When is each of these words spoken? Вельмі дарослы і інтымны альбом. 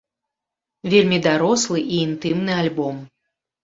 Вельмі 0.93 1.21
дарослы 1.27 1.79
і 1.93 2.03
інтымны 2.09 2.61
альбом. 2.67 3.09